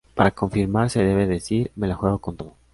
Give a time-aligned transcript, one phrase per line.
[0.15, 2.55] Para confirmar se debe decir "¡Me la juego con todo!".